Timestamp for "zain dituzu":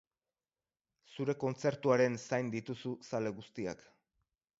2.21-2.95